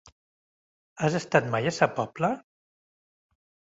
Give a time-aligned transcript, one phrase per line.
[1.03, 2.33] Has estat mai a Sa Pobla?